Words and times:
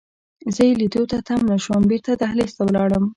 زه 0.53 0.61
یې 0.67 0.73
لیدو 0.81 1.03
ته 1.11 1.17
تم 1.27 1.39
نه 1.49 1.55
شوم، 1.63 1.81
بیرته 1.89 2.11
دهلېز 2.21 2.51
ته 2.57 2.61
ولاړم. 2.67 3.05